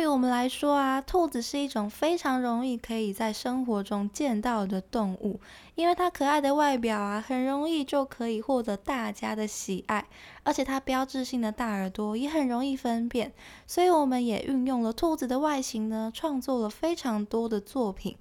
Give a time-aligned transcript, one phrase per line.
[0.00, 5.38] 对于我们来说啊，兔子是一种非常容易可以在生活中见到的动物，
[5.74, 10.06] 因为它可爱的外表啊，很容易就可以获得大家的喜爱，
[10.42, 13.34] 而且它标志性的大耳朵也很容易分辨，
[13.66, 18.16] 所以我们也运用了兔子的外形呢，创作了非常多的作品，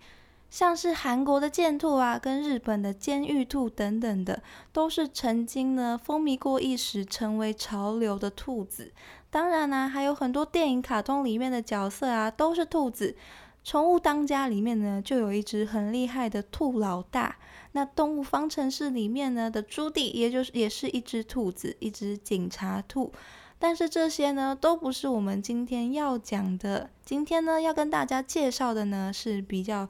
[0.49, 4.41] 像是韩国的剑兔啊，跟日本的监狱兔等等的，
[4.73, 8.91] 都是曾经呢风靡过一时，成为潮流的兔子。
[9.29, 13.15] 当然啦，还有很多电影、卡通里面的角色啊，都是兔子。
[13.63, 17.37] 宠物当家里面呢，就有一只很厉害的兔老大。
[17.73, 23.13] 那动物方程式里面呢的朱棣，也就是也是一只兔子，一只警察兔。
[23.59, 26.89] 但是这些呢，都不是我们今天要讲的。
[27.05, 29.87] 今天呢，要跟大家介绍的呢，是比较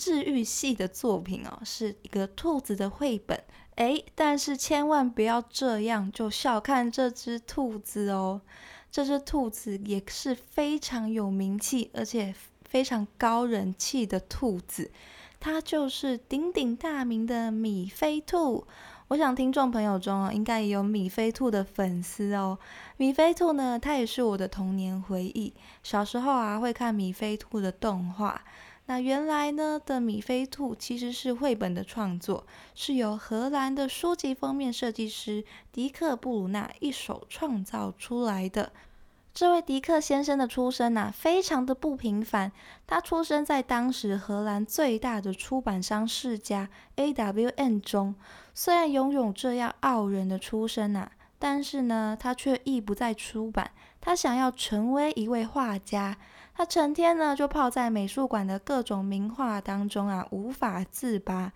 [0.00, 3.38] 治愈系的作品哦，是一个兔子的绘本。
[3.76, 8.40] 诶，但是千万不要这样就小看这只兔子哦。
[8.90, 12.34] 这只兔子也是非常有名气，而且
[12.64, 14.90] 非常高人气的兔子，
[15.38, 18.66] 它就是鼎鼎大名的米菲兔。
[19.08, 22.58] 我想听众朋友中应该也有米菲兔的粉丝哦。
[22.96, 25.52] 米菲兔呢，它也是我的童年回忆。
[25.82, 28.42] 小时候啊，会看米菲兔的动画。
[28.90, 38.72] 那原来呢的米菲兔其实是绘本的创作，是由荷兰的书籍封面设计师迪克布鲁纳一手创造出来的。
[39.32, 42.50] 这位迪克先生的出身呐，非常的不平凡。
[42.84, 48.16] 他出生在当时荷兰最大的出版商世家 A.W.N 中。
[48.52, 53.70] 虽然拥有这样傲人的出身呐，但是呢，他却意不在出版。
[54.00, 56.18] 他想要成为一位画家。
[56.60, 61.50] 他成天呢就泡在美术馆的各种名画当中啊，无法自拔。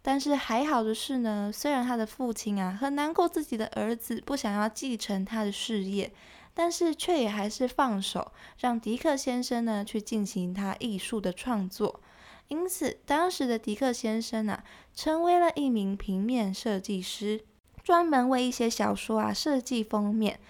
[0.00, 6.10] 但是还好的是呢，虽然他的父亲啊很难过自己的儿子不想要继承他的事业，
[6.54, 12.00] 但是却也还是放手让迪克先生呢去进行他艺术的创作。
[12.48, 14.64] 因此，当时的迪克先生啊
[14.94, 17.42] 成为了一名平面设计师，
[17.84, 20.40] 专门为一些小说啊设计封面。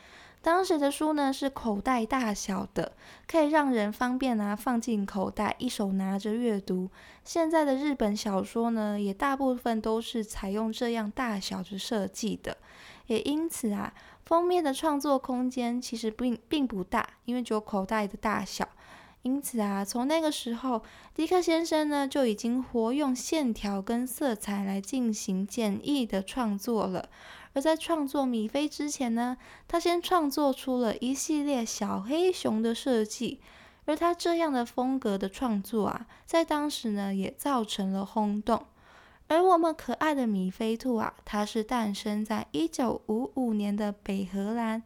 [0.43, 2.93] 当时的书呢是口袋大小的，
[3.27, 6.89] 可以让人方便拿放进口袋，一手拿着阅读。
[7.25, 12.57] 现在的日本小说呢，也大部分都是采用这样大小的设计的，
[13.07, 13.93] 也因此啊，
[14.25, 18.69] 封面的创作空间其实并并不大，因为只有口袋的大小。
[19.27, 27.09] 因此啊，从那个时候，迪克先生呢就已经活用线条跟色彩来进行简易的创作了。
[27.53, 33.41] 而在创作米菲之前呢，他先创作出了一系列小黑熊的设计，
[33.87, 38.65] 而他这样的风格的创作啊，在当时呢也造成了轰动。
[39.27, 44.85] 而我们可爱的米菲兔啊，它是诞生在一九五五年的北荷兰，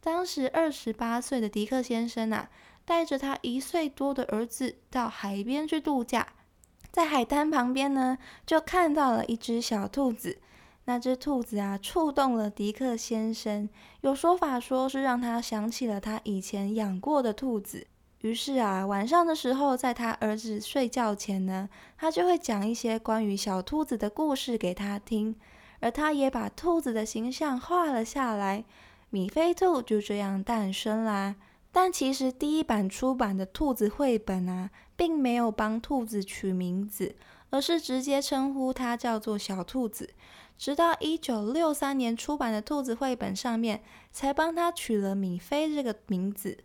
[0.00, 2.48] 当时二十八岁的迪克先生啊，
[2.84, 6.26] 带着他一岁多的儿子到海边去度假，
[6.90, 10.38] 在海滩旁边呢，就看到了一只小兔子。
[10.84, 13.68] 那只兔子啊，触动了迪克先生。
[14.00, 17.86] 有说法说是让他想起了他以前养过的兔子。
[18.22, 25.36] 于是啊，晚上的时候，在他儿子睡觉前呢，他就会讲一些关于小兔子的故事给他听。
[25.78, 28.64] 而他也把兔子的形象画了下来，
[29.10, 31.36] 米菲兔就这样诞生啦。
[31.72, 37.16] 但其实第一版出版的兔子绘本啊，并没有帮兔子取名字，
[37.48, 40.10] 而是直接称呼它叫做小兔子。
[40.58, 43.82] 直到一九六三年出版的兔子绘本上面，
[44.12, 46.58] 才帮它取了米菲这个名字。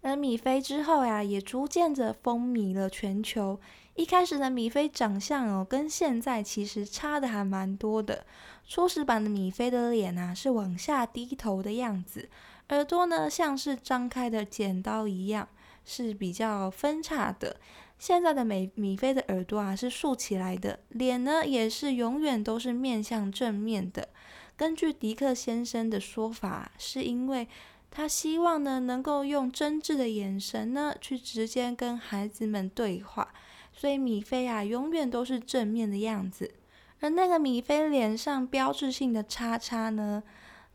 [0.00, 3.60] 而米菲之后呀，也逐渐的风靡了全球。
[3.94, 8.24] 一开始的米菲长相哦，跟现在其实差的还蛮多的。
[8.66, 12.30] 初始版的米菲的脸啊，是往下低头的样子，
[12.70, 15.48] 耳朵呢像是张开的剪刀一样，
[15.84, 17.56] 是比较分叉的。
[17.98, 24.08] 现在的美米菲的耳朵啊是竖起来的，脸呢也是永远都是面向正面的。
[24.56, 27.46] 根据迪克先生的说法，是因为
[27.90, 33.34] 他希望呢能够用真挚的眼神呢去直接跟孩子们对话，
[33.72, 36.54] 所以米菲啊永远都是正面的样子。
[37.00, 40.22] 而那个米菲脸上标志性的叉叉呢？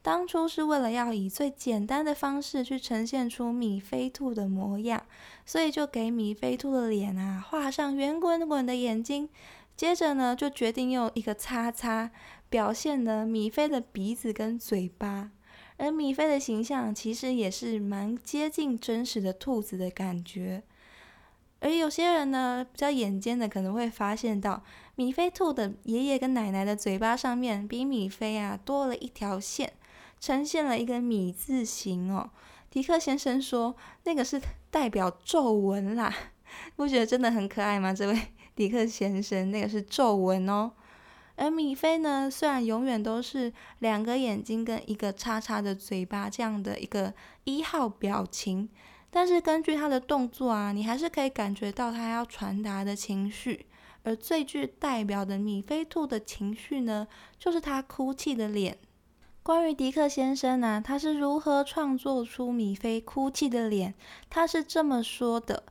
[0.05, 5.03] 当初是为了要以最简单的方式去呈现出米菲兔的模样，
[5.47, 9.27] 所以就给米菲兔的脸啊画上圆滚滚的眼睛。
[9.75, 12.11] 接着呢，就决定用一个叉叉
[12.51, 15.31] 表现了米菲的鼻子跟嘴巴，
[15.77, 20.61] 而米菲的形象其实也是蛮接近真实的兔子的感觉。
[21.61, 24.63] 而有些人呢，比较眼尖的可能会发现到，
[24.93, 29.73] 米菲兔的爷爷跟奶奶的嘴巴上面比米菲啊多了一条线，
[30.19, 32.29] 呈现了一个米字形哦。
[32.69, 36.13] 迪克先生说，那个是代表皱纹啦，
[36.75, 37.93] 不觉得真的很可爱吗？
[37.93, 38.21] 这位
[38.55, 40.71] 迪克先生，那个是皱纹哦。
[41.37, 47.13] 而米菲呢，虽然永远都是两个眼睛跟一个叉叉的嘴巴这样的一个
[47.43, 48.69] 一号表情，
[49.09, 53.65] 但是根据他的动作啊，你还是可以感觉到他要传达的情绪。
[54.03, 57.07] 而最具代表的米菲兔的情绪呢，
[57.39, 58.77] 就是他哭泣的脸。
[59.45, 63.93] 关于迪克先生呢，他是如何创作出米菲哭泣的脸？
[64.27, 65.65] 他是这么说的：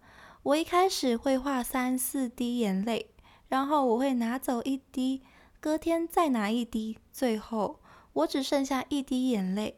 [0.44, 3.10] 我一开始会画三四滴眼泪，
[3.48, 5.22] 然后我会拿走一滴。
[5.58, 7.80] 隔天再拿一滴，最后
[8.12, 9.74] 我只剩下一滴眼泪，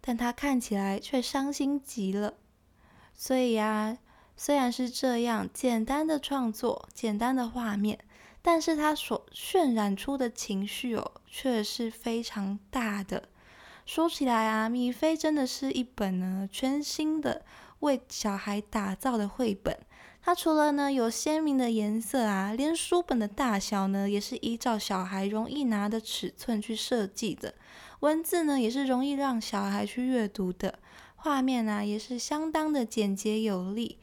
[0.00, 2.32] 但他看起来却伤心极了。
[3.12, 3.98] 所以呀，
[4.38, 7.98] 虽然是这样简单的创作、简单的画面，
[8.50, 13.28] 但是他所渲染出的情绪哦，却是非常大的。
[13.84, 17.44] 说起来啊，米菲真的是一本呢全新的
[17.80, 19.78] 为小孩打造的绘本。
[20.22, 27.52] 它除了呢有鲜明的颜色啊，连书本的大小呢也是依照小孩容易拿的尺寸去设计的，
[28.00, 30.78] 文字呢也是容易让小孩去阅读的，
[31.16, 33.98] 画面啊也是相当的简洁有力。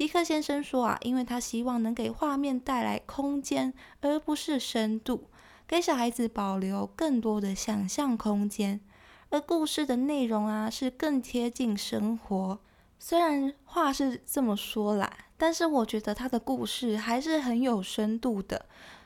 [0.00, 5.24] 迪克先生说啊，因为他希望能给画面带来空间，而不是深度，
[5.68, 8.80] 给小孩子保留更多的想象空间，
[9.28, 12.58] 而故事的内容啊是更贴近生活。
[12.98, 15.12] 虽然话是这么说啦。
[15.36, 18.64] 但是我觉得他的故事还是很有深度的，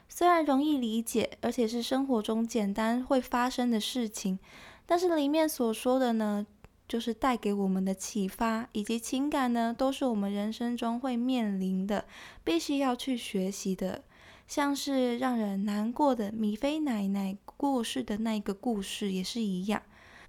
[0.09, 4.39] 虽然容易理解，而且是生活中简单会发生的事情，
[4.87, 6.47] 但是里面所说的呢，
[6.95, 12.05] 就是带给我们的启发以及情感呢，都是我们人生中会面临的，
[12.45, 14.05] 必须要去学习的。
[14.47, 19.83] 像是让人难过的米菲奶奶过世的那个故事也是一样。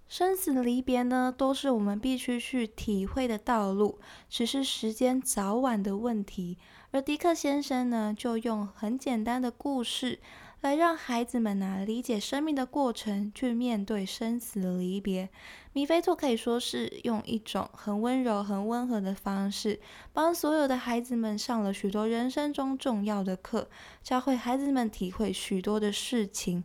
[0.10, 6.58] 生死离别呢，都是我们必须去体会的道路，只是时间早晚的问题。
[6.90, 10.20] 而迪克先生呢，就用很简单的故事
[10.66, 15.30] 来让孩子们呢理解生命的过程，去面对生死离别。
[15.74, 19.80] 米菲兔可以说是用一种很温柔、很温和的方式，
[20.12, 23.70] 帮所有的孩子们上了许多人生中重要的课，
[24.02, 26.64] 教会孩子们体会许多的事情。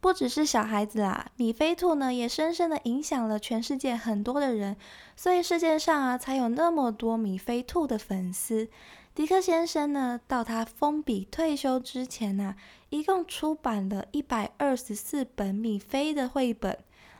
[0.00, 4.78] 不只是小孩子啦，米菲兔呢也深深的影响了全世界很多的人，
[5.14, 8.70] 所以世界上啊才有那么多米菲兔的粉丝。
[9.14, 12.56] 迪克先生呢，到他封笔退休之前呢，
[12.88, 16.78] 一共出版了一百二十四本米菲的绘本，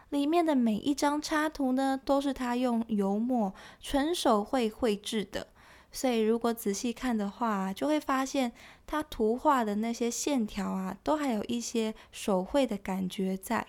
[0.09, 5.49] 里面的每一张插图呢，都是他用油墨纯手绘绘制的。
[5.91, 8.53] 所以，如果仔细看的话，就会发现
[8.87, 13.67] 他图画的那些线条啊，都还有一些手绘的感觉在。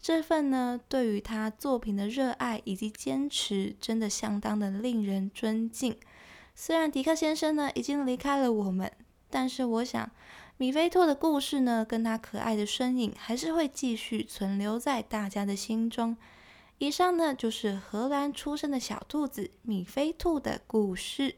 [0.00, 5.94] 这份呢，对于他作品的热爱以及坚持，真的相当的令人尊敬。
[6.60, 8.90] 虽然迪克先生呢已经离开了我们，
[9.30, 10.10] 但是我想，
[10.56, 16.16] 米菲兔的故事呢，跟他可爱的身影，还是会继续存留在大家的心中。
[16.78, 21.36] 以上呢，就是荷兰出生的小兔子米菲兔的故事。